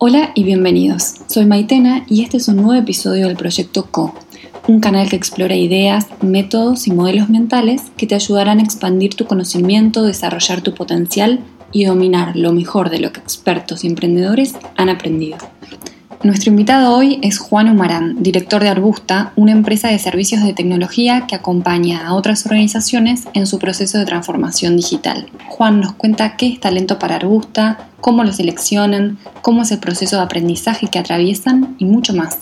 Hola 0.00 0.30
y 0.36 0.44
bienvenidos. 0.44 1.14
Soy 1.26 1.44
Maitena 1.44 2.04
y 2.08 2.22
este 2.22 2.36
es 2.36 2.46
un 2.46 2.54
nuevo 2.54 2.74
episodio 2.74 3.26
del 3.26 3.36
proyecto 3.36 3.88
Co, 3.90 4.14
un 4.68 4.78
canal 4.78 5.08
que 5.08 5.16
explora 5.16 5.56
ideas, 5.56 6.06
métodos 6.22 6.86
y 6.86 6.92
modelos 6.92 7.28
mentales 7.28 7.82
que 7.96 8.06
te 8.06 8.14
ayudarán 8.14 8.60
a 8.60 8.62
expandir 8.62 9.16
tu 9.16 9.26
conocimiento, 9.26 10.04
desarrollar 10.04 10.60
tu 10.60 10.72
potencial 10.72 11.40
y 11.72 11.84
dominar 11.84 12.36
lo 12.36 12.52
mejor 12.52 12.90
de 12.90 13.00
lo 13.00 13.10
que 13.10 13.18
expertos 13.18 13.82
y 13.82 13.88
emprendedores 13.88 14.54
han 14.76 14.88
aprendido. 14.88 15.38
Nuestro 16.24 16.50
invitado 16.50 16.96
hoy 16.96 17.20
es 17.22 17.38
Juan 17.38 17.68
Humarán, 17.68 18.20
director 18.20 18.60
de 18.60 18.68
Arbusta, 18.68 19.32
una 19.36 19.52
empresa 19.52 19.86
de 19.88 20.00
servicios 20.00 20.42
de 20.42 20.52
tecnología 20.52 21.26
que 21.28 21.36
acompaña 21.36 22.08
a 22.08 22.14
otras 22.14 22.44
organizaciones 22.44 23.28
en 23.34 23.46
su 23.46 23.60
proceso 23.60 23.98
de 23.98 24.04
transformación 24.04 24.76
digital. 24.76 25.30
Juan 25.46 25.80
nos 25.80 25.92
cuenta 25.92 26.36
qué 26.36 26.48
es 26.48 26.58
talento 26.58 26.98
para 26.98 27.14
Arbusta, 27.16 27.88
cómo 28.00 28.24
lo 28.24 28.32
seleccionan, 28.32 29.16
cómo 29.42 29.62
es 29.62 29.70
el 29.70 29.78
proceso 29.78 30.16
de 30.16 30.22
aprendizaje 30.22 30.88
que 30.88 30.98
atraviesan 30.98 31.76
y 31.78 31.84
mucho 31.84 32.12
más. 32.12 32.40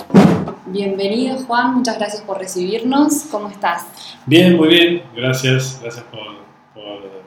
Bienvenido 0.64 1.36
Juan, 1.41 1.74
muchas 1.74 1.98
gracias 1.98 2.22
por 2.22 2.38
recibirnos. 2.38 3.24
¿Cómo 3.30 3.50
estás? 3.50 3.84
Bien, 4.24 4.56
muy 4.56 4.69
bien. 4.69 5.02
Gracias, 5.14 5.80
gracias 5.83 6.06
por, 6.06 6.83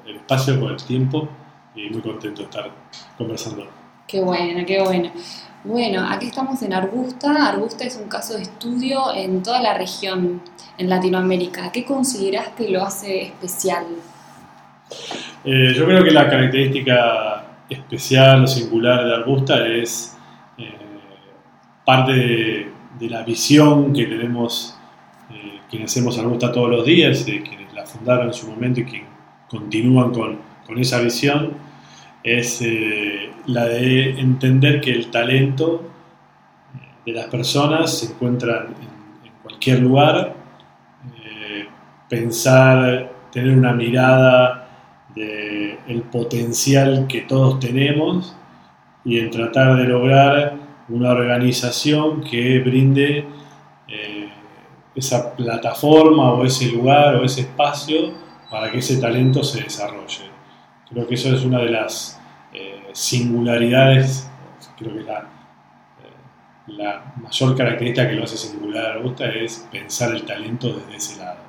el 0.07 0.15
espacio, 0.15 0.59
por 0.59 0.71
el 0.71 0.83
tiempo 0.83 1.29
y 1.75 1.91
muy 1.91 2.01
contento 2.01 2.41
de 2.41 2.45
estar 2.45 2.71
conversando. 3.19 3.67
Qué 4.07 4.19
bueno, 4.21 4.65
qué 4.65 4.81
bueno. 4.81 5.11
Bueno, 5.63 6.07
aquí 6.09 6.27
estamos 6.27 6.61
en 6.61 6.73
Arbusta. 6.73 7.49
Arbusta 7.49 7.83
es 7.83 7.97
un 8.01 8.07
caso 8.07 8.35
de 8.35 8.43
estudio 8.43 9.13
en 9.13 9.43
toda 9.43 9.61
la 9.61 9.77
región, 9.77 10.41
en 10.77 10.89
Latinoamérica. 10.89 11.69
¿Qué 11.71 11.83
consideras 11.83 12.47
que 12.57 12.69
lo 12.69 12.81
hace 12.81 13.23
especial? 13.23 13.83
Eh, 15.43 15.73
yo 15.75 15.85
creo 15.85 16.03
que 16.03 16.11
la 16.11 16.29
característica 16.29 17.43
especial 17.69 18.45
o 18.45 18.47
singular 18.47 19.03
de 19.03 19.15
Arbusta 19.15 19.67
es 19.67 20.17
eh, 20.57 20.71
parte 21.85 22.13
de, 22.13 23.09
la 23.09 23.23
visión 23.23 23.93
que 23.93 24.05
tenemos 24.05 24.77
eh, 25.29 25.59
quienes 25.69 25.91
hacemos 25.91 26.17
Arbusta 26.17 26.51
todos 26.51 26.69
los 26.69 26.85
días, 26.85 27.25
de 27.25 27.43
quienes 27.43 27.73
la 27.73 27.85
fundaron 27.85 28.27
en 28.27 28.33
su 28.33 28.47
momento 28.47 28.79
y 28.79 28.85
quienes 28.85 29.09
continúan 29.49 30.11
con, 30.11 30.39
con 30.65 30.77
esa 30.79 30.99
visión 30.99 31.53
es 32.23 32.61
eh, 32.61 33.28
la 33.47 33.65
de 33.65 34.19
entender 34.19 34.81
que 34.81 34.91
el 34.91 35.11
talento 35.11 35.83
de 37.05 37.13
las 37.13 37.27
personas 37.27 37.99
se 37.99 38.13
encuentra 38.13 38.67
en, 38.67 39.31
cualquier 39.43 39.79
lugar, 39.79 40.35
eh, 41.23 41.67
pensar, 42.07 43.11
tener 43.31 43.57
una 43.57 43.73
mirada 43.73 44.67
del 45.15 45.77
el 45.87 46.01
potencial 46.03 47.07
que 47.07 47.21
todos 47.21 47.59
tenemos 47.59 48.35
y 49.03 49.19
en 49.19 49.31
tratar 49.31 49.75
de 49.77 49.85
lograr 49.85 50.55
una 50.89 51.11
organización 51.11 52.21
que 52.21 52.59
brinde 52.59 53.25
eh, 53.87 54.29
esa 54.95 55.35
plataforma 55.35 56.33
o 56.33 56.45
ese 56.45 56.71
lugar 56.71 57.15
o 57.15 57.23
ese 57.23 57.41
espacio 57.41 58.11
para 58.49 58.71
que 58.71 58.79
ese 58.79 58.97
talento 58.97 59.43
se 59.43 59.63
desarrolle. 59.63 60.29
Creo 60.89 61.07
que 61.07 61.15
eso 61.15 61.33
es 61.33 61.43
una 61.43 61.59
de 61.59 61.69
las 61.69 62.18
eh, 62.53 62.89
singularidades, 62.93 64.29
creo 64.77 64.93
que 64.93 65.03
la, 65.03 65.19
eh, 65.19 66.67
la 66.67 67.13
mayor 67.21 67.55
característica 67.55 68.09
que 68.09 68.15
lo 68.15 68.23
hace 68.23 68.37
singular 68.37 68.97
a 68.97 69.01
gusta 69.01 69.29
es 69.29 69.67
pensar 69.71 70.15
el 70.15 70.23
talento 70.23 70.73
desde 70.73 70.95
ese 70.95 71.19
lado. 71.19 71.39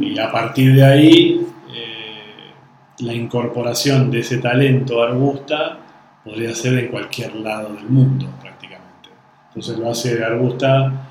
Y 0.00 0.18
a 0.18 0.30
partir 0.30 0.74
de 0.74 0.84
ahí, 0.84 1.46
eh, 1.72 2.52
la 3.00 3.14
incorporación 3.14 4.10
de 4.10 4.20
ese 4.20 4.38
talento 4.38 5.02
a 5.02 5.08
Arbusta 5.08 5.78
podría 6.24 6.54
ser 6.54 6.78
en 6.78 6.88
cualquier 6.88 7.34
lado 7.36 7.74
del 7.74 7.88
mundo 7.88 8.26
prácticamente. 8.40 9.10
Entonces 9.48 9.78
lo 9.78 9.90
hace 9.90 10.22
Arbusta 10.24 11.06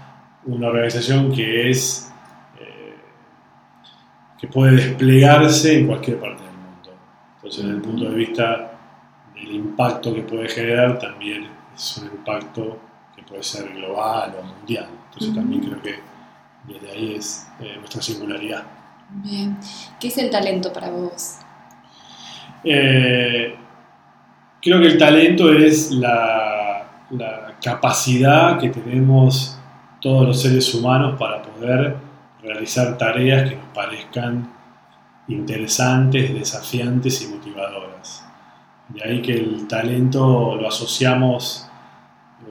una 0.46 0.68
organización 0.68 1.32
que 1.34 1.70
es 1.70 2.06
que 4.40 4.48
puede 4.48 4.78
desplegarse 4.78 5.80
en 5.80 5.88
cualquier 5.88 6.18
parte 6.18 6.44
entonces, 7.40 7.64
desde 7.64 7.76
el 7.76 7.82
punto 7.82 8.10
de 8.10 8.16
vista 8.16 8.79
del 9.40 9.56
impacto 9.56 10.14
que 10.14 10.22
puede 10.22 10.50
generar, 10.50 11.00
también 11.00 11.48
es 11.76 11.98
un 11.98 12.08
impacto 12.08 12.80
que 13.16 13.24
puede 13.24 13.44
ser 13.44 13.74
global 13.74 14.36
o 14.40 14.44
mundial. 14.44 14.88
Entonces, 15.06 15.36
también 15.36 15.62
creo 15.62 15.82
que 15.82 16.00
desde 16.68 16.92
ahí 16.92 17.16
es 17.16 17.48
eh, 17.60 17.76
nuestra 17.78 18.02
singularidad. 18.02 18.64
Bien. 19.10 19.58
¿Qué 20.00 20.10
es 20.10 20.18
el 20.18 20.30
talento 20.30 20.72
para 20.72 20.90
vos? 20.90 21.38
Eh, 22.64 23.56
creo 24.62 24.80
que 24.80 24.88
el 24.88 24.98
talento 24.98 25.52
es 25.52 25.92
la, 25.92 26.88
la 27.12 27.56
capacidad 27.62 28.60
que 28.60 28.70
tenemos 28.70 29.58
todos 30.02 30.28
los 30.28 30.42
seres 30.42 30.74
humanos 30.74 31.18
para 31.18 31.42
poder 31.42 31.96
realizar 32.42 32.98
tareas 32.98 33.50
que 33.50 33.56
nos 33.56 33.68
parezcan 33.74 34.50
interesantes, 35.28 36.34
desafiantes 36.34 37.22
y 37.22 37.28
motivadoras. 37.28 38.29
De 38.90 39.04
ahí 39.04 39.22
que 39.22 39.34
el 39.34 39.68
talento 39.68 40.56
lo 40.56 40.68
asociamos, 40.68 41.68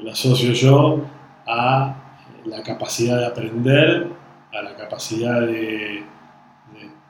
lo 0.01 0.11
asocio 0.11 0.53
yo 0.53 1.05
a 1.47 1.97
la 2.45 2.63
capacidad 2.63 3.19
de 3.19 3.27
aprender, 3.27 4.09
a 4.53 4.63
la 4.63 4.77
capacidad 4.77 5.41
de, 5.41 6.05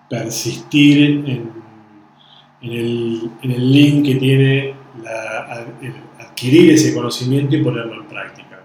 persistir 0.09 1.25
en, 1.29 1.53
el, 2.63 3.73
link 3.73 4.07
que 4.07 4.15
tiene 4.15 4.75
adquirir 6.19 6.73
ese 6.73 6.95
conocimiento 6.95 7.57
y 7.57 7.63
ponerlo 7.63 8.01
en 8.01 8.09
práctica. 8.09 8.61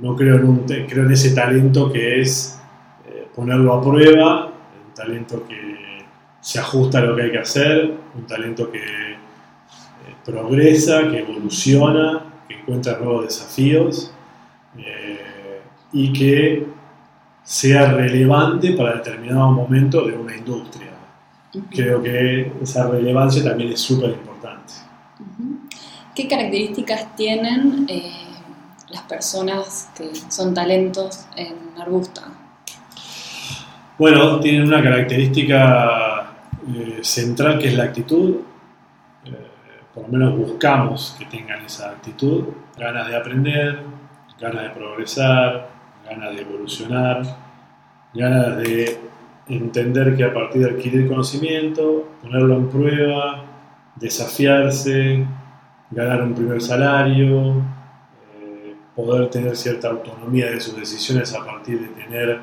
No 0.00 0.16
creo 0.16 0.36
en, 0.36 0.44
un, 0.44 0.58
creo 0.60 1.04
en 1.04 1.12
ese 1.12 1.34
talento 1.34 1.92
que 1.92 2.20
es 2.20 2.58
eh, 3.06 3.28
ponerlo 3.34 3.74
a 3.74 3.82
prueba 3.82 4.52
talento 4.96 5.46
que 5.46 6.04
se 6.40 6.58
ajusta 6.58 6.98
a 6.98 7.02
lo 7.02 7.14
que 7.14 7.22
hay 7.22 7.30
que 7.30 7.38
hacer, 7.38 7.92
un 8.14 8.26
talento 8.26 8.70
que 8.70 8.78
eh, 8.78 9.15
progresa, 10.26 11.08
que 11.08 11.20
evoluciona, 11.20 12.24
que 12.48 12.54
encuentra 12.54 12.98
nuevos 12.98 13.26
desafíos 13.26 14.12
eh, 14.76 15.60
y 15.92 16.12
que 16.12 16.66
sea 17.44 17.92
relevante 17.92 18.72
para 18.72 18.96
determinado 18.96 19.52
momento 19.52 20.04
de 20.04 20.18
una 20.18 20.36
industria. 20.36 20.90
Creo 21.70 22.02
que 22.02 22.52
esa 22.60 22.88
relevancia 22.88 23.42
también 23.42 23.72
es 23.72 23.80
súper 23.80 24.10
importante. 24.10 24.74
¿Qué 26.14 26.26
características 26.26 27.14
tienen 27.14 27.86
eh, 27.88 28.12
las 28.90 29.02
personas 29.02 29.90
que 29.96 30.10
son 30.28 30.52
talentos 30.52 31.26
en 31.36 31.54
Arbusta? 31.80 32.22
Bueno, 33.98 34.40
tienen 34.40 34.64
una 34.64 34.82
característica 34.82 36.34
eh, 36.74 36.98
central 37.02 37.58
que 37.58 37.68
es 37.68 37.74
la 37.74 37.84
actitud. 37.84 38.36
Por 39.96 40.04
lo 40.04 40.18
menos 40.18 40.36
buscamos 40.36 41.16
que 41.18 41.24
tengan 41.24 41.64
esa 41.64 41.88
actitud, 41.88 42.48
ganas 42.76 43.08
de 43.08 43.16
aprender, 43.16 43.78
ganas 44.38 44.64
de 44.64 44.70
progresar, 44.70 45.70
ganas 46.04 46.36
de 46.36 46.42
evolucionar, 46.42 47.22
ganas 48.12 48.58
de 48.58 49.00
entender 49.48 50.14
que 50.14 50.24
a 50.24 50.34
partir 50.34 50.64
de 50.64 50.72
adquirir 50.72 51.08
conocimiento, 51.08 52.10
ponerlo 52.22 52.56
en 52.56 52.68
prueba, 52.68 53.44
desafiarse, 53.94 55.24
ganar 55.90 56.22
un 56.24 56.34
primer 56.34 56.60
salario, 56.60 57.62
eh, 58.38 58.74
poder 58.94 59.30
tener 59.30 59.56
cierta 59.56 59.88
autonomía 59.88 60.50
de 60.50 60.60
sus 60.60 60.76
decisiones 60.76 61.34
a 61.34 61.42
partir 61.42 61.80
de 61.80 61.88
tener 62.02 62.40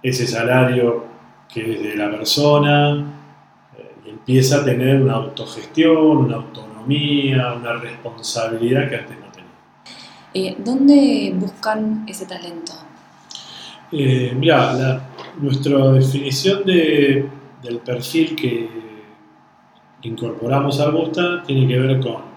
ese 0.00 0.28
salario 0.28 1.06
que 1.52 1.74
es 1.74 1.82
de 1.82 1.96
la 1.96 2.08
persona 2.08 3.04
eh, 3.76 3.94
empieza 4.06 4.58
a 4.58 4.64
tener 4.64 5.02
una 5.02 5.14
autogestión, 5.14 5.96
una 5.96 6.36
autonomía, 6.36 6.73
una 6.86 7.72
responsabilidad 7.74 8.88
que 8.88 8.96
antes 8.96 9.18
no 9.18 9.26
tenía. 9.32 9.50
Eh, 10.34 10.56
¿Dónde 10.58 11.32
buscan 11.36 12.04
ese 12.08 12.26
talento? 12.26 12.72
Eh, 13.92 14.32
mira, 14.36 15.08
nuestra 15.40 15.92
definición 15.92 16.64
de, 16.64 17.28
del 17.62 17.78
perfil 17.78 18.34
que 18.34 18.68
incorporamos 20.02 20.80
a 20.80 20.90
Busta 20.90 21.42
tiene 21.44 21.66
que 21.66 21.78
ver 21.78 22.00
con 22.00 22.34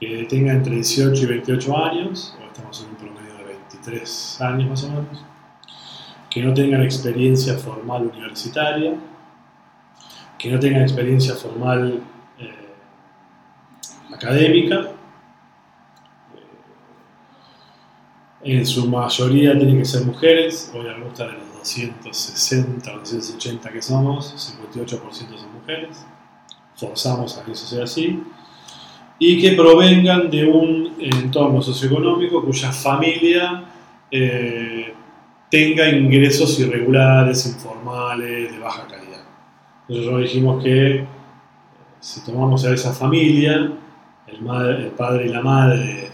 que 0.00 0.26
tenga 0.28 0.52
entre 0.52 0.74
18 0.74 1.22
y 1.22 1.26
28 1.26 1.84
años, 1.84 2.36
o 2.40 2.46
estamos 2.46 2.82
en 2.82 2.90
un 2.90 2.96
promedio 2.96 3.38
de 3.38 3.44
23 3.44 4.40
años 4.42 4.70
más 4.70 4.84
o 4.84 4.88
menos, 4.88 5.24
que 6.30 6.42
no 6.42 6.52
tengan 6.52 6.82
experiencia 6.82 7.54
formal 7.54 8.10
universitaria, 8.12 8.94
que 10.38 10.50
no 10.50 10.58
tengan 10.58 10.82
experiencia 10.82 11.34
formal 11.34 12.02
académica. 14.24 14.90
Eh, 18.42 18.58
en 18.58 18.66
su 18.66 18.88
mayoría 18.88 19.56
tienen 19.56 19.78
que 19.78 19.84
ser 19.84 20.04
mujeres, 20.04 20.70
hoy 20.74 20.86
a 20.88 20.98
gusta 20.98 21.26
de 21.26 21.32
los 21.32 21.54
260 21.58 22.92
o 22.92 22.98
280 22.98 23.72
que 23.72 23.82
somos, 23.82 24.34
58% 24.34 25.00
son 25.00 25.52
mujeres, 25.54 26.04
forzamos 26.76 27.38
a 27.38 27.44
que 27.44 27.52
eso 27.52 27.66
sea 27.66 27.84
así. 27.84 28.22
y 29.16 29.40
que 29.40 29.52
provengan 29.52 30.28
de 30.28 30.44
un 30.44 30.96
entorno 30.98 31.62
socioeconómico 31.62 32.44
cuya 32.44 32.72
familia 32.72 33.64
eh, 34.10 34.92
tenga 35.48 35.88
ingresos 35.88 36.58
irregulares, 36.58 37.46
informales, 37.46 38.50
de 38.52 38.58
baja 38.58 38.88
calidad. 38.88 39.22
Nosotros 39.88 40.22
dijimos 40.22 40.62
que 40.64 40.96
eh, 40.96 41.06
si 42.00 42.24
tomamos 42.24 42.64
a 42.64 42.74
esa 42.74 42.92
familia, 42.92 43.72
el, 44.38 44.90
padre 44.92 45.26
y 45.26 45.28
la 45.28 45.40
madre, 45.40 46.04
eh, 46.04 46.10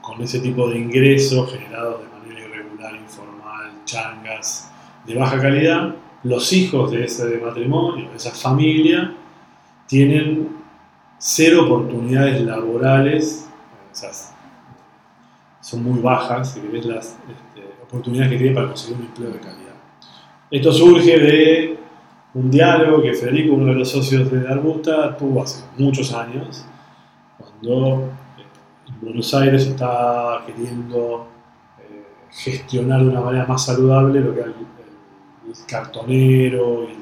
con 0.00 0.20
ese 0.22 0.40
tipo 0.40 0.68
de 0.68 0.78
ingresos 0.78 1.52
generados 1.52 2.00
de 2.02 2.08
manera 2.18 2.48
irregular, 2.48 2.94
informal, 2.94 3.70
changas, 3.84 4.70
de 5.06 5.14
baja 5.14 5.40
calidad, 5.40 5.94
los 6.22 6.52
hijos 6.52 6.90
de 6.90 7.04
ese 7.04 7.38
matrimonio, 7.38 8.10
de 8.10 8.16
esa 8.16 8.30
familia, 8.30 9.14
tienen 9.86 10.48
cero 11.18 11.64
oportunidades 11.64 12.40
laborales, 12.42 13.48
son 15.60 15.82
muy 15.82 16.00
bajas, 16.00 16.52
si 16.52 16.60
ves 16.60 16.86
las 16.86 17.06
este, 17.06 17.68
oportunidades 17.82 18.32
que 18.32 18.38
tienen 18.38 18.54
para 18.54 18.68
conseguir 18.68 18.96
un 18.98 19.06
empleo 19.06 19.30
de 19.30 19.38
calidad. 19.38 19.74
Esto 20.50 20.72
surge 20.72 21.18
de 21.18 21.78
un 22.34 22.50
diálogo 22.50 23.02
que 23.02 23.12
Federico, 23.14 23.54
uno 23.54 23.66
de 23.66 23.74
los 23.74 23.90
socios 23.90 24.30
de 24.30 24.48
Arbusta, 24.48 25.16
tuvo 25.16 25.42
hace 25.42 25.64
muchos 25.76 26.12
años, 26.12 26.64
cuando 27.60 28.04
eh, 28.38 28.88
en 28.88 29.00
Buenos 29.00 29.34
Aires 29.34 29.66
estaba 29.66 30.44
queriendo 30.46 31.26
eh, 31.78 32.04
gestionar 32.30 33.02
de 33.02 33.08
una 33.08 33.20
manera 33.20 33.46
más 33.46 33.64
saludable 33.64 34.20
lo 34.20 34.34
que 34.34 34.40
era 34.40 34.48
el, 34.48 34.54
cartonero, 35.66 36.84
el 36.84 36.96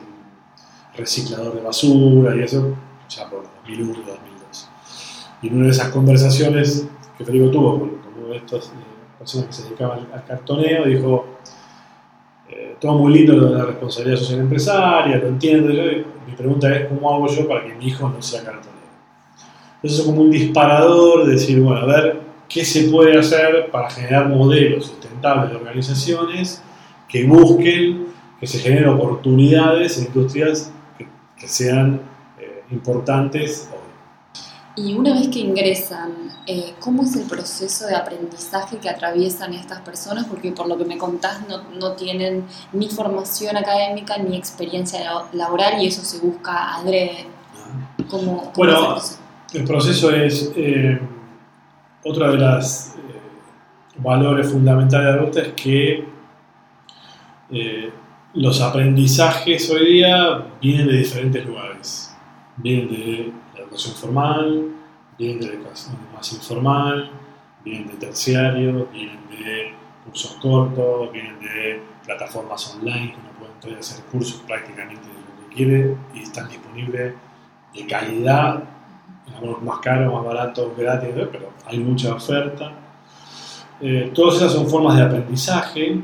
reciclador 0.96 1.54
de 1.54 1.60
basura 1.60 2.34
y 2.34 2.40
eso, 2.40 2.74
ya 3.08 3.28
por 3.28 3.42
2001, 3.42 3.92
2002. 3.92 4.68
Y 5.42 5.48
en 5.48 5.56
una 5.56 5.64
de 5.66 5.70
esas 5.70 5.88
conversaciones 5.88 6.88
que 7.16 7.24
Federico 7.24 7.50
tuvo 7.50 7.78
con, 7.78 7.98
uno 8.18 8.28
de 8.28 8.38
estas 8.38 8.66
eh, 8.66 8.70
personas 9.18 9.48
que 9.48 9.52
se 9.52 9.62
dedicaban 9.64 10.08
al, 10.12 10.24
cartoneo, 10.24 10.86
dijo, 10.86 11.26
todo 12.80 12.94
muy 12.94 13.12
lindo 13.12 13.34
lo 13.34 13.50
de 13.50 13.58
la 13.58 13.64
responsabilidad 13.66 14.18
social 14.18 14.40
empresaria, 14.40 15.18
lo 15.18 15.26
entiendo, 15.26 15.68
mi 16.26 16.32
pregunta 16.36 16.74
es, 16.74 16.86
¿cómo 16.86 17.12
hago 17.12 17.26
yo 17.26 17.48
para 17.48 17.64
que 17.64 17.74
mi 17.74 17.86
hijo 17.86 18.08
no 18.08 18.22
sea 18.22 18.44
cartonero? 18.44 18.77
Eso 19.82 20.00
es 20.00 20.06
como 20.06 20.22
un 20.22 20.30
disparador 20.30 21.26
de 21.26 21.32
decir, 21.32 21.60
bueno, 21.60 21.80
a 21.80 21.86
ver 21.86 22.20
qué 22.48 22.64
se 22.64 22.84
puede 22.84 23.18
hacer 23.18 23.70
para 23.70 23.90
generar 23.90 24.28
modelos 24.28 24.86
sustentables 24.86 25.50
de 25.50 25.56
organizaciones 25.56 26.62
que 27.08 27.24
busquen 27.24 28.08
que 28.40 28.46
se 28.46 28.58
generen 28.58 28.88
oportunidades 28.88 29.98
en 29.98 30.06
industrias 30.06 30.72
que, 30.96 31.48
sean 31.48 32.00
eh, 32.38 32.64
importantes. 32.70 33.68
Y 34.76 34.94
una 34.94 35.14
vez 35.14 35.28
que 35.28 35.40
ingresan, 35.40 36.12
eh, 36.46 36.74
¿cómo 36.78 37.02
es 37.02 37.16
el 37.16 37.24
proceso 37.24 37.86
de 37.86 37.96
aprendizaje 37.96 38.78
que 38.78 38.88
atraviesan 38.88 39.54
estas 39.54 39.80
personas? 39.80 40.26
Porque 40.26 40.52
por 40.52 40.68
lo 40.68 40.76
que 40.76 40.84
me 40.84 40.98
contás 40.98 41.48
no, 41.48 41.62
no 41.78 41.92
tienen 41.92 42.44
ni 42.72 42.88
formación 42.88 43.56
académica 43.56 44.18
ni 44.18 44.36
experiencia 44.36 45.00
laboral 45.32 45.82
y 45.82 45.88
eso 45.88 46.02
se 46.02 46.18
busca 46.18 46.76
adrede. 46.76 47.26
Ah. 47.56 48.04
¿Cómo, 48.08 48.52
bueno, 48.54 48.78
el 48.78 48.86
proceso 48.86 49.27
es 49.52 50.52
eh, 50.56 51.00
otra 52.04 52.30
de 52.30 52.36
las 52.36 52.94
eh, 52.96 53.98
valores 53.98 54.50
fundamentales 54.50 55.06
de 55.06 55.12
la 55.12 55.18
ruta 55.18 55.40
es 55.40 55.52
que 55.54 56.04
eh, 57.50 57.90
los 58.34 58.60
aprendizajes 58.60 59.70
hoy 59.70 59.94
día 59.94 60.46
vienen 60.60 60.86
de 60.88 60.98
diferentes 60.98 61.46
lugares. 61.46 62.14
Vienen 62.58 62.88
de 62.88 63.32
la 63.54 63.60
educación 63.60 63.94
formal, 63.94 64.68
vienen 65.18 65.40
de 65.40 65.46
la 65.46 65.54
educación 65.54 65.96
más 66.14 66.32
informal, 66.32 67.10
vienen 67.64 67.88
de 67.88 67.94
terciario, 67.94 68.86
vienen 68.92 69.18
de 69.30 69.72
cursos 70.04 70.32
cortos, 70.42 71.10
vienen 71.12 71.40
de 71.40 71.80
plataformas 72.04 72.74
online 72.74 73.12
que 73.12 73.18
uno 73.18 73.50
puede 73.62 73.78
hacer 73.78 74.04
cursos 74.12 74.42
prácticamente 74.46 75.06
de 75.06 75.14
lo 75.14 75.48
que 75.48 75.56
quiere 75.56 75.96
y 76.14 76.22
están 76.22 76.48
disponibles 76.48 77.14
de 77.74 77.86
calidad 77.86 78.62
más 79.62 79.78
caros, 79.80 80.12
más 80.12 80.24
baratos, 80.24 80.76
gratis, 80.76 81.10
pero 81.14 81.50
hay 81.66 81.78
mucha 81.78 82.14
oferta. 82.14 82.72
Eh, 83.80 84.10
todas 84.14 84.36
esas 84.36 84.52
son 84.52 84.68
formas 84.68 84.96
de 84.96 85.02
aprendizaje 85.02 86.00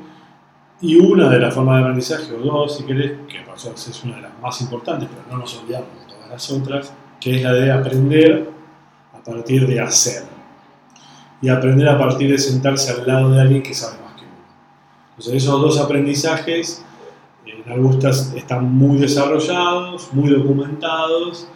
y 0.80 0.96
una 0.96 1.28
de 1.28 1.38
las 1.38 1.54
formas 1.54 1.76
de 1.76 1.82
aprendizaje, 1.82 2.32
o 2.34 2.38
dos 2.38 2.76
si 2.76 2.84
querés, 2.84 3.12
que 3.28 3.38
es 3.64 4.04
una 4.04 4.16
de 4.16 4.22
las 4.22 4.38
más 4.40 4.60
importantes, 4.60 5.08
pero 5.08 5.22
no 5.30 5.38
nos 5.38 5.56
olvidamos 5.58 5.88
de 6.00 6.12
todas 6.12 6.28
las 6.28 6.50
otras, 6.50 6.92
que 7.20 7.36
es 7.36 7.42
la 7.42 7.52
de 7.52 7.72
aprender 7.72 8.50
a 9.12 9.22
partir 9.22 9.66
de 9.66 9.80
hacer 9.80 10.24
y 11.40 11.48
aprender 11.48 11.88
a 11.88 11.98
partir 11.98 12.30
de 12.30 12.38
sentarse 12.38 12.92
al 12.92 13.06
lado 13.06 13.30
de 13.30 13.40
alguien 13.40 13.62
que 13.62 13.74
sabe 13.74 14.02
más 14.02 14.14
que 14.14 14.22
uno. 14.22 14.32
Entonces 15.10 15.34
esos 15.34 15.60
dos 15.60 15.78
aprendizajes 15.78 16.84
en 17.46 17.72
Arbustas 17.72 18.32
están 18.34 18.72
muy 18.72 18.98
desarrollados, 18.98 20.12
muy 20.12 20.30
documentados 20.30 21.46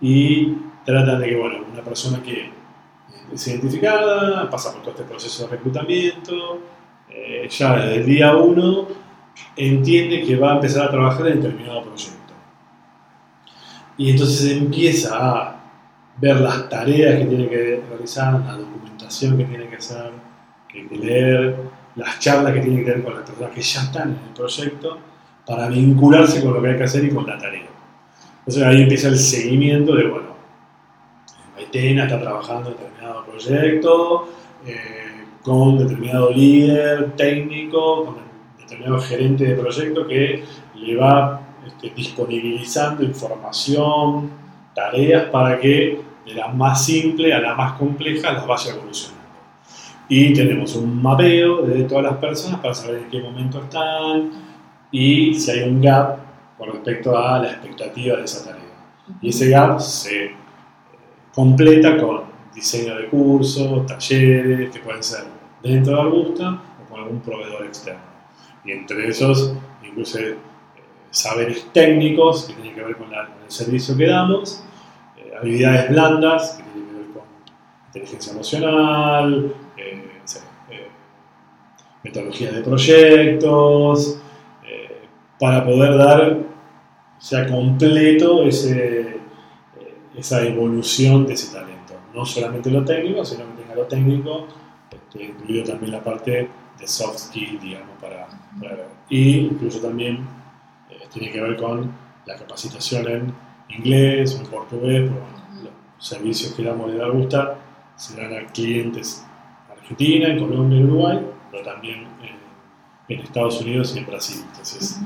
y 0.00 0.54
tratan 0.88 1.20
de 1.20 1.28
que, 1.28 1.36
bueno, 1.36 1.58
una 1.70 1.82
persona 1.82 2.22
que 2.22 2.50
es 3.30 3.46
identificada, 3.46 4.48
pasa 4.48 4.72
por 4.72 4.80
todo 4.80 4.92
este 4.92 5.04
proceso 5.04 5.44
de 5.44 5.50
reclutamiento, 5.50 6.62
eh, 7.10 7.46
ya 7.50 7.76
desde 7.76 7.96
el 7.96 8.06
día 8.06 8.34
uno 8.34 8.88
entiende 9.54 10.22
que 10.22 10.36
va 10.36 10.52
a 10.52 10.54
empezar 10.54 10.86
a 10.86 10.90
trabajar 10.90 11.28
en 11.28 11.42
determinado 11.42 11.82
proyecto. 11.82 12.32
Y 13.98 14.12
entonces 14.12 14.50
empieza 14.50 15.10
a 15.14 15.60
ver 16.16 16.40
las 16.40 16.70
tareas 16.70 17.18
que 17.18 17.26
tiene 17.26 17.48
que 17.50 17.82
realizar, 17.90 18.32
la 18.40 18.56
documentación 18.56 19.36
que 19.36 19.44
tiene 19.44 19.68
que 19.68 19.76
hacer, 19.76 20.10
que 20.68 20.88
leer, 20.96 21.56
las 21.96 22.18
charlas 22.18 22.54
que 22.54 22.60
tiene 22.60 22.78
que 22.78 22.84
tener 22.84 23.04
con 23.04 23.14
las 23.14 23.28
personas 23.28 23.52
que 23.52 23.60
ya 23.60 23.82
están 23.82 24.08
en 24.08 24.28
el 24.28 24.34
proyecto, 24.34 24.98
para 25.46 25.68
vincularse 25.68 26.42
con 26.42 26.54
lo 26.54 26.62
que 26.62 26.68
hay 26.68 26.78
que 26.78 26.84
hacer 26.84 27.04
y 27.04 27.10
con 27.10 27.26
la 27.26 27.36
tarea. 27.36 27.68
Entonces 28.38 28.62
ahí 28.62 28.82
empieza 28.82 29.08
el 29.08 29.18
seguimiento 29.18 29.94
de, 29.94 30.06
bueno, 30.06 30.37
Maitena 31.68 32.04
está 32.04 32.18
trabajando 32.18 32.70
en 32.70 32.76
determinado 32.76 33.24
proyecto, 33.26 34.28
eh, 34.66 35.24
con 35.42 35.78
determinado 35.78 36.30
líder 36.30 37.12
técnico, 37.16 38.06
con 38.06 38.16
determinado 38.58 38.98
gerente 39.00 39.44
de 39.44 39.54
proyecto 39.54 40.06
que 40.06 40.44
le 40.76 40.96
va 40.96 41.40
este, 41.66 41.90
disponibilizando 41.90 43.02
información, 43.02 44.30
tareas 44.74 45.26
para 45.26 45.58
que 45.58 46.00
de 46.24 46.34
la 46.34 46.48
más 46.48 46.84
simple 46.84 47.34
a 47.34 47.40
la 47.40 47.54
más 47.54 47.72
compleja 47.74 48.32
las 48.32 48.46
vaya 48.46 48.72
evolucionando. 48.72 49.18
Y 50.08 50.32
tenemos 50.32 50.74
un 50.74 51.02
mapeo 51.02 51.62
de 51.62 51.84
todas 51.84 52.04
las 52.04 52.16
personas 52.16 52.60
para 52.60 52.72
saber 52.72 53.02
en 53.02 53.10
qué 53.10 53.20
momento 53.20 53.62
están 53.62 54.30
y 54.90 55.34
si 55.34 55.50
hay 55.50 55.68
un 55.68 55.82
gap 55.82 56.16
con 56.56 56.72
respecto 56.72 57.16
a 57.16 57.38
la 57.40 57.50
expectativa 57.50 58.16
de 58.16 58.24
esa 58.24 58.44
tarea. 58.44 58.64
Y 59.20 59.28
ese 59.28 59.50
gap 59.50 59.78
se 59.80 60.30
completa 61.38 61.96
con 61.98 62.22
diseño 62.52 62.96
de 62.96 63.06
cursos, 63.06 63.86
talleres, 63.86 64.72
que 64.72 64.80
pueden 64.80 65.04
ser 65.04 65.22
dentro 65.62 65.94
de 65.94 66.02
Augusta 66.02 66.60
o 66.82 66.90
con 66.90 67.00
algún 67.00 67.20
proveedor 67.20 67.64
externo. 67.64 68.00
Y 68.64 68.72
entre 68.72 69.06
esos, 69.08 69.54
incluso 69.86 70.18
eh, 70.18 70.34
saberes 71.12 71.64
técnicos 71.72 72.46
que 72.46 72.54
tienen 72.54 72.74
que 72.74 72.82
ver 72.82 72.96
con, 72.96 73.06
el 73.14 73.52
servicio 73.52 73.96
que 73.96 74.08
damos, 74.08 74.64
eh, 75.16 75.30
habilidades 75.40 75.90
blandas 75.90 76.54
que 76.56 76.64
tienen 76.72 76.90
que 76.90 76.96
ver 76.96 77.06
con 77.12 77.22
inteligencia 77.86 78.32
emocional, 78.32 79.54
eh, 79.76 80.88
metodología 82.02 82.50
de 82.50 82.62
proyectos, 82.62 84.18
para 85.38 85.64
poder 85.64 85.96
dar, 85.96 86.38
sea 87.20 87.46
completo 87.46 88.42
ese 88.42 88.97
esa 90.18 90.42
evolución 90.42 91.26
de 91.26 91.34
ese 91.34 91.52
talento. 91.52 91.94
No 92.12 92.26
solamente 92.26 92.70
lo 92.70 92.84
técnico, 92.84 93.24
sino 93.24 93.44
que 93.46 93.62
tenga 93.62 93.74
lo 93.76 93.84
técnico, 93.84 94.48
este, 94.90 95.24
incluido 95.24 95.64
también 95.64 95.92
la 95.92 96.02
parte 96.02 96.48
de 96.78 96.86
soft 96.88 97.18
skill, 97.18 97.58
digamos, 97.60 97.96
para, 98.00 98.26
y 99.08 99.38
incluso 99.38 99.78
también 99.80 100.26
eh, 100.90 101.06
tiene 101.12 101.30
que 101.30 101.40
ver 101.40 101.56
con 101.56 101.92
la 102.26 102.36
capacitación 102.36 103.08
en 103.08 103.34
inglés 103.68 104.34
o 104.34 104.44
en 104.44 104.46
portugués, 104.50 105.10
los 105.62 106.04
servicios 106.04 106.52
que 106.52 106.64
damos 106.64 106.92
de 106.92 107.02
Augusta 107.02 107.56
se 107.96 108.20
dan 108.20 108.32
a 108.34 108.46
clientes 108.52 109.24
en 109.66 109.78
Argentina, 109.78 110.28
en 110.28 110.38
Colombia, 110.38 110.78
en 110.78 110.84
Uruguay, 110.84 111.26
pero 111.50 111.64
también 111.64 112.06
en 113.08 113.20
Estados 113.20 113.60
Unidos 113.60 113.94
y 113.94 114.00
en 114.00 114.06
Brasil. 114.06 114.40
Entonces, 114.50 115.00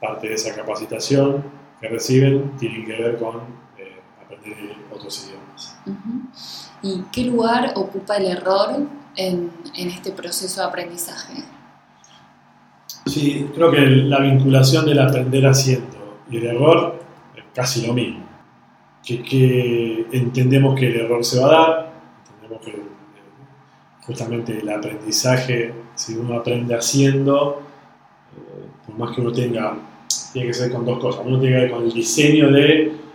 parte 0.00 0.28
de 0.28 0.34
esa 0.34 0.54
capacitación 0.54 1.42
que 1.80 1.88
reciben 1.88 2.56
tiene 2.58 2.84
que 2.84 2.92
ver 2.92 3.16
con 3.16 3.65
aprender 4.26 4.76
otros 4.92 5.26
idiomas. 5.26 5.78
¿Y 6.82 7.02
qué 7.12 7.24
lugar 7.24 7.72
ocupa 7.76 8.16
el 8.16 8.26
error 8.26 8.70
en, 9.16 9.50
en, 9.74 9.88
este 9.88 10.12
proceso 10.12 10.60
de 10.60 10.66
aprendizaje? 10.66 11.42
Sí, 13.06 13.48
creo 13.54 13.70
que 13.70 13.80
la 13.80 14.20
vinculación 14.20 14.84
del 14.84 14.98
aprender 14.98 15.46
haciendo 15.46 16.20
y 16.30 16.38
el 16.38 16.46
error 16.46 17.00
es 17.36 17.44
casi 17.54 17.86
lo 17.86 17.92
mismo. 17.92 18.26
que, 19.04 20.06
entendemos 20.12 20.78
que 20.78 20.88
el 20.88 21.00
error 21.00 21.24
se 21.24 21.40
va 21.40 21.46
a 21.46 21.50
dar, 21.50 21.92
entendemos 22.26 22.64
que 22.64 22.82
justamente 24.02 24.58
el 24.58 24.68
aprendizaje, 24.68 25.72
si 25.94 26.16
uno 26.16 26.38
aprende 26.38 26.74
haciendo, 26.74 27.62
eh, 28.36 28.66
por 28.86 28.98
más 28.98 29.14
que 29.14 29.20
uno 29.20 29.32
tenga, 29.32 29.76
tiene 30.32 30.48
que 30.48 30.54
ser 30.54 30.72
con 30.72 30.84
dos 30.84 30.98
cosas, 30.98 31.22
uno 31.24 31.38
tiene 31.38 31.54
que 31.54 31.62
ver 31.62 31.70
con 31.70 31.84
el 31.84 31.92
diseño 31.92 32.50
de 32.50 33.05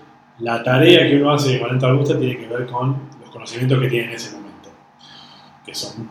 la 0.41 0.63
tarea 0.63 1.07
que 1.07 1.21
uno 1.21 1.33
hace 1.33 1.59
con 1.59 1.75
esta 1.75 1.91
gusta, 1.91 2.17
tiene 2.17 2.37
que 2.37 2.47
ver 2.47 2.65
con 2.65 2.97
los 3.19 3.29
conocimientos 3.29 3.79
que 3.79 3.87
tiene 3.87 4.07
en 4.07 4.13
ese 4.13 4.35
momento, 4.35 4.69
que 5.63 5.73
son 5.75 6.01
eh, 6.01 6.07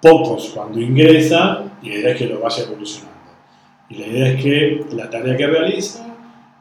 pocos 0.00 0.52
cuando 0.54 0.78
ingresa 0.78 1.64
y 1.82 1.88
la 1.88 1.94
idea 1.96 2.12
es 2.12 2.18
que 2.18 2.26
lo 2.26 2.40
vaya 2.40 2.64
evolucionando. 2.64 3.12
Y 3.88 3.96
la 3.96 4.06
idea 4.06 4.28
es 4.28 4.42
que 4.42 4.86
la 4.92 5.08
tarea 5.08 5.36
que 5.36 5.46
realiza 5.46 6.06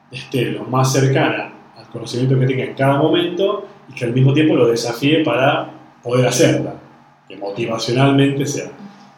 esté 0.10 0.46
lo 0.52 0.64
más 0.66 0.92
cercana 0.92 1.54
al 1.78 1.88
conocimiento 1.88 2.40
que 2.40 2.46
tenga 2.46 2.64
en 2.64 2.74
cada 2.74 2.98
momento 2.98 3.68
y 3.90 3.94
que 3.94 4.06
al 4.06 4.14
mismo 4.14 4.34
tiempo 4.34 4.56
lo 4.56 4.68
desafíe 4.68 5.24
para 5.24 5.72
poder 6.02 6.28
hacerla, 6.28 6.76
que 7.28 7.36
motivacionalmente 7.36 8.46
sea. 8.46 8.72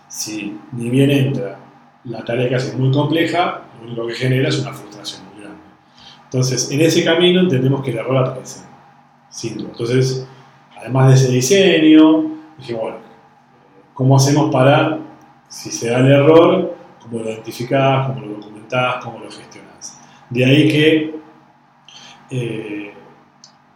Si 0.08 0.58
ni 0.72 0.90
bien 0.90 1.12
entra, 1.12 1.60
la 2.06 2.24
tarea 2.24 2.50
que 2.50 2.56
hace 2.56 2.70
es 2.70 2.78
muy 2.78 2.92
compleja, 2.92 3.62
lo 3.80 3.88
único 3.88 4.08
que 4.08 4.14
genera 4.14 4.50
es 4.50 4.60
una 4.60 4.74
frustración. 4.74 5.23
Entonces, 6.34 6.72
en 6.72 6.82
ese 6.82 7.04
camino 7.04 7.42
entendemos 7.42 7.84
que 7.84 7.92
el 7.92 7.98
error 7.98 8.18
aparece, 8.18 8.62
sin. 9.30 9.60
Entonces, 9.60 10.28
además 10.75 11.10
de 11.10 11.13
ese 11.13 11.32
diseño, 11.32 12.25
dije, 12.58 12.74
bueno, 12.74 12.98
¿cómo 13.94 14.16
hacemos 14.16 14.52
para, 14.52 14.98
si 15.48 15.70
se 15.70 15.92
da 15.92 16.00
el 16.00 16.12
error, 16.12 16.75
cómo 17.04 17.20
lo 17.20 17.30
identificás, 17.30 18.08
cómo 18.08 18.25
lo 18.25 18.38
documentás, 18.38 19.06
cómo 19.06 19.20
lo 19.20 19.30
gestionás? 19.30 20.00
De 20.32 20.44
ahí 20.44 20.68
que 20.70 21.16
eh, 22.32 22.94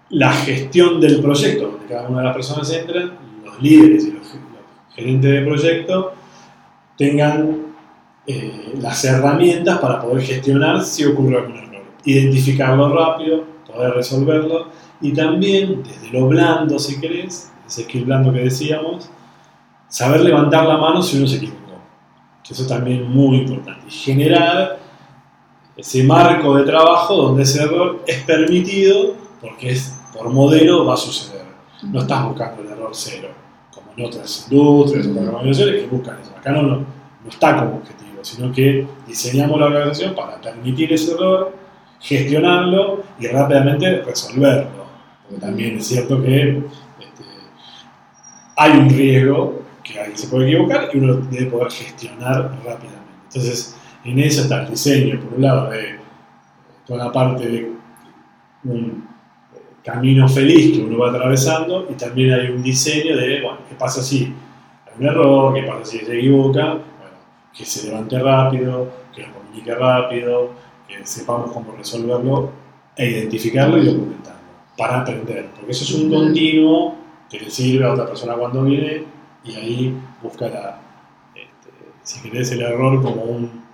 la 0.09 0.33
gestión 0.33 0.99
del 0.99 1.21
proyecto, 1.21 1.73
donde 1.73 1.85
cada 1.85 2.09
una 2.09 2.21
de 2.21 2.25
las 2.25 2.33
personas 2.33 2.73
entran, 2.73 3.19
los 3.45 3.61
líderes 3.61 4.05
y 4.07 4.11
los, 4.13 4.35
gerentes 4.95 5.31
de 5.31 5.41
proyecto 5.41 6.13
tengan 6.97 7.67
eh, 8.25 8.73
las 8.81 9.05
herramientas 9.05 9.77
para 9.77 10.01
poder 10.01 10.23
gestionar 10.23 10.81
si 10.83 11.05
ocurre 11.05 11.37
error, 11.37 11.66
identificarlo 12.11 12.89
rápido, 12.93 13.43
poder 13.65 13.93
resolverlo 13.93 14.67
y 15.01 15.13
también 15.13 15.83
desde 15.83 16.09
lo 16.11 16.27
blando, 16.27 16.79
si 16.79 16.99
querés, 16.99 17.51
ese 17.65 17.83
skill 17.83 18.05
blando 18.05 18.31
que 18.33 18.39
decíamos, 18.39 19.09
saber 19.87 20.21
levantar 20.21 20.65
la 20.65 20.77
mano 20.77 21.01
si 21.01 21.17
uno 21.17 21.27
se 21.27 21.37
equivocó. 21.37 21.57
Eso 22.49 22.65
también 22.65 23.03
es 23.03 23.09
muy 23.09 23.39
importante. 23.39 23.87
Y 23.87 23.91
generar 23.91 24.79
ese 25.75 26.03
marco 26.03 26.55
de 26.55 26.63
trabajo 26.63 27.15
donde 27.15 27.43
ese 27.43 27.63
error 27.63 28.03
es 28.07 28.23
permitido 28.23 29.15
porque 29.41 29.71
es 29.71 29.99
por 30.13 30.29
modelo 30.29 30.85
va 30.85 30.93
a 30.93 30.97
suceder. 30.97 31.45
No 31.83 31.99
estás 31.99 32.25
buscando 32.25 32.63
el 32.63 32.69
error 32.69 32.89
cero, 32.93 33.29
como 33.71 33.91
en 33.95 34.05
otras 34.05 34.47
industrias, 34.49 35.07
otras 35.07 35.27
organizaciones 35.27 35.81
que 35.81 35.87
buscan 35.87 36.19
eso. 36.21 36.31
Acá 36.35 36.51
no, 36.51 36.63
no, 36.63 36.85
está 37.29 37.57
como 37.57 37.77
objetivo, 37.77 38.23
sino 38.23 38.51
que 38.51 38.87
diseñamos 39.05 39.59
la 39.59 39.67
organización 39.67 40.15
para 40.15 40.41
permitir 40.41 40.91
ese 40.91 41.11
error, 41.11 41.53
gestionarlo 41.99 43.03
y 43.19 43.27
rápidamente 43.27 44.01
resolverlo. 44.01 44.87
Porque 45.23 45.45
también 45.45 45.77
es 45.77 45.87
cierto 45.87 46.21
que 46.21 46.57
este, 46.99 47.23
hay 48.55 48.71
un 48.71 48.89
riesgo 48.89 49.61
que 49.83 49.99
alguien 49.99 50.17
se 50.17 50.27
puede 50.27 50.49
equivocar 50.49 50.89
y 50.93 50.97
uno 50.97 51.15
debe 51.15 51.45
poder 51.47 51.71
gestionar 51.71 52.51
rápidamente. 52.65 52.97
Entonces, 53.27 53.77
en 54.03 54.19
eso 54.19 54.41
está 54.41 54.63
el 54.63 54.69
diseño, 54.69 55.19
por 55.19 55.33
un 55.33 55.41
lado, 55.41 55.69
de 55.69 55.99
toda 56.85 57.05
la 57.05 57.11
parte 57.11 57.47
de 57.47 57.71
un 58.63 59.07
camino 59.83 60.27
feliz 60.27 60.77
que 60.77 60.83
uno 60.83 60.99
va 60.99 61.09
atravesando 61.09 61.87
y 61.89 61.93
también 61.93 62.33
hay 62.33 62.49
un 62.49 62.61
diseño 62.61 63.15
de, 63.15 63.41
bueno, 63.41 63.59
¿qué 63.69 63.75
pasa 63.75 64.01
si 64.01 64.33
hay 64.85 64.93
un 64.99 65.05
error? 65.05 65.53
¿Qué 65.53 65.63
pasa 65.63 65.85
si 65.85 65.99
se 65.99 66.17
equivoca? 66.17 66.77
Que 67.55 67.65
se 67.65 67.87
levante 67.87 68.19
rápido, 68.19 68.89
que 69.15 69.23
lo 69.23 69.33
comunique 69.33 69.73
rápido, 69.73 70.51
que 70.87 71.05
sepamos 71.05 71.51
cómo 71.51 71.73
resolverlo 71.73 72.51
e 72.95 73.09
identificarlo 73.09 73.77
y 73.77 73.85
documentarlo 73.85 74.37
para 74.77 75.01
aprender, 75.01 75.49
porque 75.55 75.71
eso 75.71 75.83
es 75.83 75.93
un 75.95 76.11
continuo 76.11 76.95
que 77.29 77.39
le 77.39 77.49
sirve 77.49 77.85
a 77.85 77.93
otra 77.93 78.05
persona 78.05 78.35
cuando 78.35 78.63
viene 78.63 79.03
y 79.43 79.55
ahí 79.55 79.97
busca 80.21 80.45
este, 81.35 81.71
si 82.03 82.21
querés, 82.21 82.51
el 82.51 82.61
error 82.61 83.01
como 83.01 83.23
un, 83.23 83.67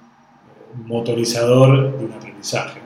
motorizador 0.85 1.95
de 1.99 2.05
un 2.05 2.13
aprendizaje. 2.13 2.81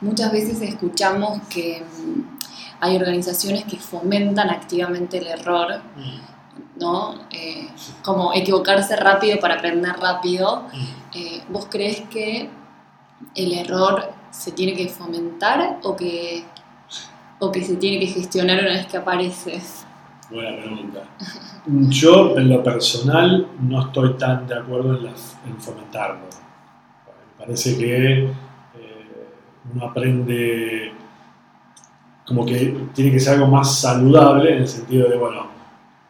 Muchas 0.00 0.32
veces 0.32 0.60
escuchamos 0.62 1.40
que 1.48 1.80
mm, 1.80 2.38
hay 2.80 2.96
organizaciones 2.96 3.64
que 3.64 3.76
fomentan 3.76 4.50
activamente 4.50 5.18
el 5.18 5.28
error, 5.28 5.80
mm. 5.96 6.80
¿no? 6.80 7.14
Eh, 7.30 7.68
como 8.02 8.34
equivocarse 8.34 8.96
rápido 8.96 9.38
para 9.38 9.54
aprender 9.54 9.96
rápido. 9.96 10.64
Mm. 10.72 11.16
Eh, 11.16 11.42
¿Vos 11.48 11.68
crees 11.70 12.00
que 12.10 12.50
el 13.34 13.52
error 13.52 14.12
se 14.30 14.52
tiene 14.52 14.74
que 14.74 14.88
fomentar 14.88 15.78
o 15.82 15.96
que, 15.96 16.44
o 17.38 17.50
que 17.50 17.62
se 17.62 17.76
tiene 17.76 18.00
que 18.00 18.06
gestionar 18.06 18.60
una 18.60 18.72
vez 18.72 18.86
que 18.86 18.96
aparece? 18.96 19.60
Buena 20.30 20.56
pregunta. 20.56 21.02
Yo, 21.66 22.38
en 22.38 22.48
lo 22.48 22.62
personal, 22.62 23.48
no 23.60 23.86
estoy 23.86 24.14
tan 24.14 24.46
de 24.46 24.58
acuerdo 24.58 24.98
en, 24.98 25.06
en 25.06 25.60
fomentarlo. 25.60 26.26
Me 27.38 27.44
parece 27.44 27.76
que 27.76 28.30
uno 29.74 29.86
aprende 29.86 30.92
como 32.26 32.44
que 32.44 32.76
tiene 32.92 33.12
que 33.12 33.20
ser 33.20 33.34
algo 33.34 33.46
más 33.46 33.80
saludable 33.80 34.52
en 34.52 34.58
el 34.62 34.68
sentido 34.68 35.08
de, 35.08 35.16
bueno, 35.16 35.46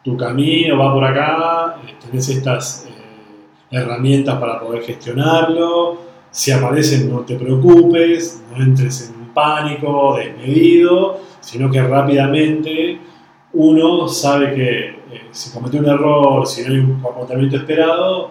tu 0.03 0.17
camino 0.17 0.77
va 0.77 0.93
por 0.93 1.03
acá, 1.03 1.77
eh, 1.85 1.95
tenés 2.03 2.27
estas 2.29 2.87
eh, 2.87 3.77
herramientas 3.77 4.39
para 4.39 4.59
poder 4.59 4.83
gestionarlo, 4.83 6.06
si 6.37 6.51
aparecen 6.51 7.11
no 7.11 7.21
te 7.21 7.35
preocupes, 7.35 8.43
no 8.51 8.63
entres 8.63 9.09
en 9.09 9.33
pánico 9.33 10.15
desmedido, 10.17 11.19
sino 11.39 11.71
que 11.71 11.81
rápidamente 11.81 12.99
uno 13.53 14.07
sabe 14.07 14.53
que 14.53 14.89
eh, 15.15 15.27
si 15.31 15.49
comete 15.49 15.79
un 15.79 15.87
error, 15.87 16.45
si 16.45 16.61
no 16.61 16.67
hay 16.67 16.77
un 16.77 17.01
comportamiento 17.01 17.57
esperado, 17.57 18.29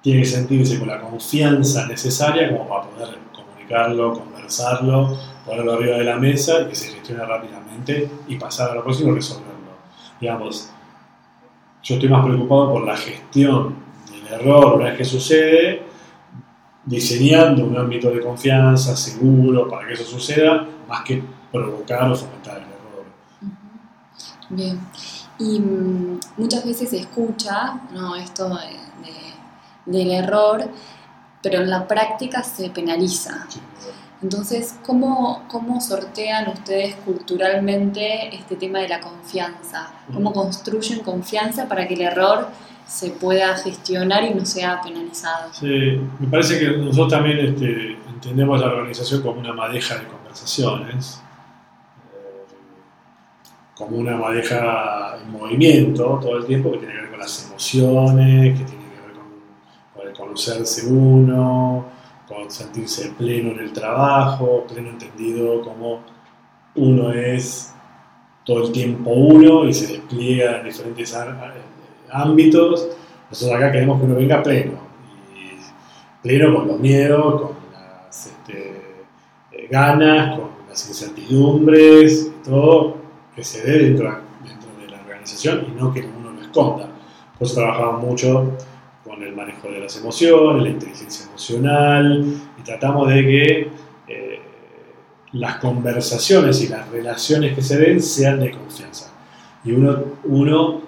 tiene 0.00 0.20
que 0.22 0.26
sentirse 0.26 0.78
con 0.78 0.88
la 0.88 1.02
confianza 1.02 1.86
necesaria 1.86 2.48
como 2.48 2.66
para 2.66 2.84
poder 2.84 3.18
comunicarlo, 3.36 4.14
conversarlo, 4.14 5.18
ponerlo 5.44 5.74
arriba 5.74 5.98
de 5.98 6.04
la 6.04 6.16
mesa 6.16 6.62
y 6.62 6.68
que 6.68 6.74
se 6.76 6.94
gestione 6.94 7.26
rápidamente 7.26 8.08
y 8.26 8.36
pasar 8.36 8.70
a 8.70 8.76
lo 8.76 8.82
próximo 8.82 9.12
y 9.12 9.16
resolverlo. 9.16 9.76
Digamos, 10.18 10.70
yo 11.82 11.94
estoy 11.96 12.08
más 12.08 12.24
preocupado 12.24 12.72
por 12.72 12.86
la 12.86 12.96
gestión 12.96 13.74
del 14.10 14.40
error 14.40 14.76
una 14.76 14.86
vez 14.86 14.96
que 14.96 15.04
sucede, 15.04 15.87
diseñando 16.88 17.66
un 17.66 17.76
ámbito 17.76 18.10
de 18.10 18.20
confianza 18.20 18.96
seguro 18.96 19.68
para 19.68 19.86
que 19.86 19.92
eso 19.92 20.04
suceda, 20.04 20.66
más 20.88 21.02
que 21.04 21.22
provocar 21.52 22.10
o 22.10 22.14
fomentar 22.14 22.56
el 22.56 22.62
error. 22.62 23.04
Bien, 24.48 24.80
y 25.38 25.60
mm, 25.60 26.20
muchas 26.38 26.64
veces 26.64 26.88
se 26.90 27.00
escucha 27.00 27.80
¿no? 27.92 28.16
esto 28.16 28.58
del 29.84 30.10
error, 30.10 30.64
pero 31.42 31.60
en 31.60 31.68
la 31.68 31.86
práctica 31.86 32.42
se 32.42 32.70
penaliza. 32.70 33.46
Entonces, 34.22 34.74
¿cómo, 34.84 35.44
¿cómo 35.48 35.80
sortean 35.80 36.48
ustedes 36.48 36.96
culturalmente 36.96 38.34
este 38.34 38.56
tema 38.56 38.80
de 38.80 38.88
la 38.88 39.00
confianza? 39.00 39.92
¿Cómo 40.12 40.32
construyen 40.32 41.00
confianza 41.00 41.68
para 41.68 41.86
que 41.86 41.94
el 41.94 42.00
error 42.00 42.48
se 42.88 43.10
pueda 43.10 43.56
gestionar 43.56 44.24
y 44.24 44.34
no 44.34 44.44
sea 44.44 44.80
penalizado? 44.80 45.52
Sí, 45.52 46.00
me 46.18 46.26
parece 46.28 46.58
que 46.58 46.76
nosotros 46.78 47.08
también 47.08 47.38
este, 47.38 47.98
entendemos 48.08 48.60
la 48.60 48.68
organización 48.68 49.22
como 49.22 49.40
una 49.40 49.52
madeja 49.52 49.96
de 49.96 50.06
conversaciones, 50.06 51.22
eh, 52.12 52.54
como 53.76 53.98
una 53.98 54.16
madeja 54.16 55.18
en 55.22 55.30
movimiento 55.30 56.18
todo 56.20 56.38
el 56.38 56.46
tiempo 56.46 56.72
que 56.72 56.78
tiene 56.78 56.94
que 56.94 57.00
ver 57.00 57.10
con 57.10 57.20
las 57.20 57.46
emociones, 57.46 58.58
que 58.58 58.64
tiene 58.64 58.84
que 58.84 59.00
ver 59.06 59.12
con, 59.12 60.00
con 60.00 60.08
el 60.08 60.16
conocerse 60.16 60.86
uno 60.86 61.98
con 62.28 62.50
sentirse 62.50 63.10
pleno 63.16 63.52
en 63.52 63.60
el 63.60 63.72
trabajo, 63.72 64.66
pleno 64.68 64.90
entendido 64.90 65.62
como 65.62 66.00
uno 66.74 67.10
es 67.10 67.72
todo 68.44 68.66
el 68.66 68.72
tiempo 68.72 69.10
uno 69.10 69.64
y 69.64 69.72
se 69.72 69.94
despliega 69.94 70.58
en 70.58 70.66
diferentes 70.66 71.14
ámbitos. 72.12 72.88
Nosotros 73.30 73.56
acá 73.56 73.72
queremos 73.72 73.98
que 73.98 74.06
uno 74.06 74.14
venga 74.14 74.42
pleno, 74.42 74.72
pleno 76.22 76.54
con 76.54 76.68
los 76.68 76.80
miedos, 76.80 77.42
con 77.42 77.56
las 77.72 78.26
este, 78.26 78.82
eh, 79.52 79.68
ganas, 79.70 80.38
con 80.38 80.48
las 80.68 80.88
incertidumbres, 80.88 82.32
todo 82.44 82.96
que 83.34 83.44
se 83.44 83.62
dé 83.62 83.78
dentro, 83.84 84.18
dentro 84.44 84.68
de 84.80 84.90
la 84.90 85.00
organización 85.00 85.66
y 85.68 85.80
no 85.80 85.92
que 85.92 86.00
uno 86.00 86.32
lo 86.32 86.40
esconda. 86.40 86.88
Por 87.38 87.46
eso 87.46 87.54
trabajamos 87.54 88.02
mucho 88.02 88.52
con 89.04 89.22
el 89.22 89.34
manejo 89.34 89.68
de 89.68 89.80
las 89.80 89.96
emociones, 89.96 90.62
la 90.62 90.68
inteligencia 90.70 91.26
emocional, 91.26 92.24
y 92.58 92.62
tratamos 92.62 93.08
de 93.08 93.22
que 93.22 93.70
eh, 94.08 94.40
las 95.32 95.56
conversaciones 95.56 96.62
y 96.62 96.68
las 96.68 96.88
relaciones 96.88 97.54
que 97.54 97.62
se 97.62 97.78
den 97.78 98.02
sean 98.02 98.40
de 98.40 98.50
confianza. 98.50 99.12
Y 99.64 99.72
uno, 99.72 100.02
uno 100.24 100.87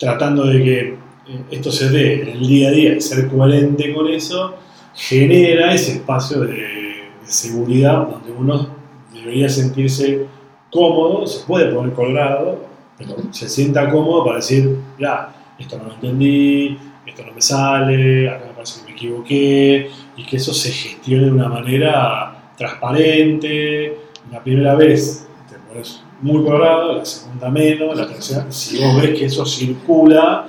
tratando 0.00 0.46
de 0.46 0.64
que 0.64 0.78
eh, 0.80 1.44
esto 1.50 1.70
se 1.70 1.90
dé 1.90 2.22
en 2.22 2.28
el 2.28 2.40
día 2.40 2.68
a 2.70 2.72
día 2.72 2.96
y 2.96 3.00
ser 3.00 3.28
coherente 3.28 3.94
con 3.94 4.08
eso, 4.08 4.54
genera 4.94 5.74
ese 5.74 5.92
espacio 5.92 6.40
de, 6.40 6.80
seguridad 7.26 8.08
donde 8.08 8.32
uno 8.32 8.68
debería 9.14 9.48
sentirse 9.48 10.26
cómodo, 10.68 11.24
se 11.28 11.46
puede 11.46 11.72
poner 11.72 11.92
colgado, 11.92 12.66
pero 12.98 13.14
se 13.30 13.48
sienta 13.48 13.88
cómodo 13.88 14.24
para 14.24 14.36
decir, 14.38 14.78
ya, 14.98 15.32
esto 15.56 15.78
no 15.78 15.84
lo 15.84 15.94
entendí, 15.94 16.76
esto 17.06 17.24
no 17.24 17.32
me 17.32 17.40
sale, 17.40 18.28
acá 18.28 18.46
me 18.48 18.54
parece 18.54 18.80
que 18.80 18.86
me 18.86 18.92
equivoqué, 18.96 19.90
y 20.16 20.24
que 20.24 20.36
eso 20.38 20.52
se 20.52 20.72
gestione 20.72 21.26
de 21.26 21.30
una 21.30 21.48
manera 21.48 22.52
transparente. 22.56 23.96
La 24.32 24.42
primera 24.42 24.74
vez 24.74 25.28
te 25.48 25.56
pones 25.68 26.02
muy 26.22 26.44
colorado, 26.44 26.96
la 26.96 27.04
segunda 27.04 27.50
menos, 27.50 27.96
la 27.96 28.06
tercera, 28.06 28.46
si 28.50 28.82
vos 28.82 29.00
ves 29.00 29.18
que 29.18 29.24
eso 29.26 29.44
circula 29.46 30.46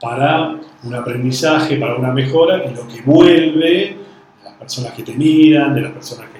para 0.00 0.56
un 0.84 0.94
aprendizaje, 0.94 1.76
para 1.76 1.96
una 1.96 2.12
mejora, 2.12 2.64
y 2.64 2.74
lo 2.74 2.86
que 2.86 3.02
vuelve 3.02 3.60
de 3.60 3.96
las 4.44 4.54
personas 4.54 4.92
que 4.92 5.02
te 5.02 5.14
miran, 5.14 5.74
de 5.74 5.82
las 5.82 5.92
personas 5.92 6.26
que, 6.30 6.38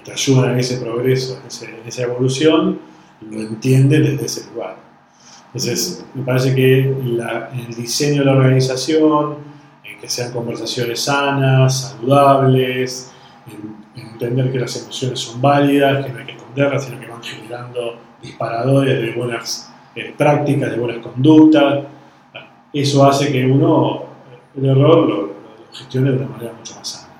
te 0.00 0.12
ayudan 0.12 0.52
en 0.52 0.58
ese 0.60 0.78
progreso, 0.78 1.38
en, 1.62 1.86
esa 1.86 2.02
evolución, 2.02 2.78
lo 3.28 3.40
entienden 3.40 4.04
desde 4.04 4.26
ese 4.26 4.50
lugar. 4.54 4.76
Entonces, 5.48 6.06
me 6.14 6.22
parece 6.24 6.54
que 6.54 6.78
el 6.80 7.74
diseño 7.76 8.20
de 8.20 8.24
la 8.24 8.32
organización, 8.32 9.36
en 9.84 10.00
que 10.00 10.08
sean 10.08 10.32
conversaciones 10.32 11.00
sanas, 11.00 11.90
saludables, 11.90 13.10
entender 13.96 14.52
que 14.52 14.60
las 14.60 14.80
emociones 14.80 15.20
son 15.20 15.42
válidas, 15.42 16.06
que 16.06 16.12
no 16.12 16.18
hay 16.20 16.26
que 16.26 16.37
sino 16.54 17.00
que 17.00 17.06
van 17.06 17.22
generando 17.22 17.96
disparadores 18.22 19.00
de 19.00 19.12
buenas 19.12 19.72
eh, 19.94 20.14
prácticas, 20.16 20.70
de 20.70 20.78
buenas 20.78 20.98
conductas. 20.98 21.84
Eso 22.72 23.06
hace 23.06 23.32
que 23.32 23.46
uno 23.46 24.04
el 24.56 24.64
error 24.66 25.08
lo, 25.08 25.38
gestione 25.72 26.10
de 26.10 26.16
una 26.16 26.28
manera 26.28 26.52
mucho 26.52 26.74
más 26.76 26.88
sana. 26.88 27.14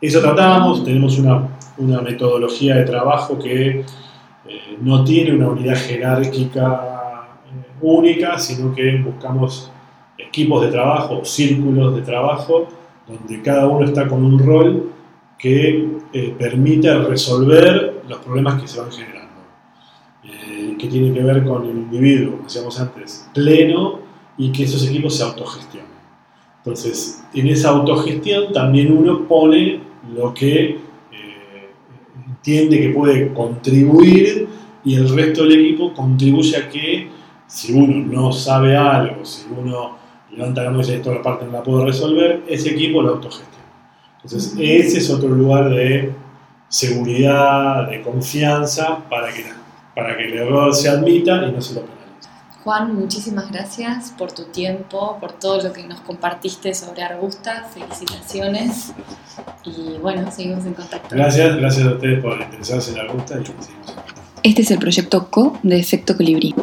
Eso 0.00 0.20
tratamos, 0.20 0.84
tenemos 0.84 1.18
una, 1.18 1.48
una 1.78 2.00
metodología 2.00 2.76
de 2.76 2.84
trabajo 2.84 3.38
que 3.38 3.80
eh, 3.80 4.78
no 4.80 5.04
tiene 5.04 5.32
una 5.32 5.48
unidad 5.48 5.76
jerárquica 5.76 7.26
eh, 7.44 7.74
única, 7.80 8.38
sino 8.38 8.74
que 8.74 8.96
buscamos 8.98 9.70
equipos 10.16 10.62
de 10.62 10.68
trabajo, 10.68 11.24
círculos 11.24 11.96
de 11.96 12.02
trabajo, 12.02 12.68
donde 13.06 13.42
cada 13.42 13.66
uno 13.66 13.84
está 13.84 14.06
con 14.06 14.24
un 14.24 14.38
rol 14.38 14.92
que 15.38 15.88
eh, 16.12 16.34
permite 16.38 16.92
resolver 16.98 17.87
los 18.08 18.18
problemas 18.20 18.60
que 18.60 18.68
se 18.68 18.80
van 18.80 18.90
generando, 18.90 19.42
eh, 20.24 20.76
que 20.78 20.88
tiene 20.88 21.12
que 21.12 21.22
ver 21.22 21.44
con 21.44 21.64
el 21.64 21.76
individuo, 21.76 22.32
como 22.32 22.44
decíamos 22.44 22.80
antes, 22.80 23.28
pleno 23.34 24.00
y 24.36 24.50
que 24.52 24.64
esos 24.64 24.86
equipos 24.86 25.16
se 25.16 25.24
autogestionen. 25.24 25.86
Entonces, 26.58 27.22
en 27.34 27.46
esa 27.48 27.70
autogestión 27.70 28.52
también 28.52 28.96
uno 28.96 29.26
pone 29.26 29.80
lo 30.14 30.34
que 30.34 30.70
eh, 30.70 31.70
entiende 32.26 32.80
que 32.80 32.90
puede 32.90 33.32
contribuir 33.32 34.48
y 34.84 34.94
el 34.94 35.08
resto 35.08 35.44
del 35.44 35.60
equipo 35.60 35.92
contribuye 35.92 36.56
a 36.56 36.68
que 36.68 37.08
si 37.46 37.72
uno 37.72 38.06
no 38.06 38.32
sabe 38.32 38.76
algo, 38.76 39.24
si 39.24 39.46
uno 39.50 39.96
levanta 40.30 40.62
la 40.62 40.70
mano 40.70 40.82
y 40.82 40.86
dice 40.86 40.96
esto 40.96 41.14
la 41.14 41.22
parte 41.22 41.46
no 41.46 41.52
la 41.52 41.62
puedo 41.62 41.84
resolver, 41.84 42.42
ese 42.46 42.70
equipo 42.70 43.02
lo 43.02 43.14
autogestiona. 43.14 43.48
Entonces, 44.22 44.54
ese 44.58 44.98
es 44.98 45.10
otro 45.10 45.28
lugar 45.28 45.70
de 45.70 46.12
seguridad, 46.68 47.88
de 47.88 48.02
confianza, 48.02 48.98
para 49.08 49.32
que, 49.32 49.44
para 49.94 50.16
que 50.16 50.26
el 50.26 50.34
error 50.34 50.74
se 50.74 50.88
admita 50.88 51.46
y 51.46 51.52
no 51.52 51.60
se 51.60 51.74
lo 51.74 51.80
penalice. 51.82 52.28
Juan, 52.64 52.94
muchísimas 52.94 53.50
gracias 53.50 54.12
por 54.16 54.32
tu 54.32 54.44
tiempo, 54.44 55.16
por 55.20 55.32
todo 55.32 55.62
lo 55.62 55.72
que 55.72 55.86
nos 55.86 56.00
compartiste 56.00 56.74
sobre 56.74 57.02
Arbusta. 57.02 57.66
Felicitaciones. 57.72 58.92
Y 59.64 59.98
bueno, 60.02 60.30
seguimos 60.30 60.66
en 60.66 60.74
contacto. 60.74 61.14
Gracias, 61.14 61.56
gracias 61.56 61.86
a 61.86 61.92
ustedes 61.92 62.20
por 62.22 62.40
interesarse 62.40 62.92
en 62.92 62.98
Arbusta 62.98 63.38
y 63.40 63.46
seguimos 63.46 63.68
en 63.68 63.74
contacto. 63.84 64.22
Este 64.42 64.62
es 64.62 64.70
el 64.70 64.78
proyecto 64.78 65.28
CO 65.30 65.58
de 65.62 65.78
Efecto 65.78 66.16
Colibrí. 66.16 66.54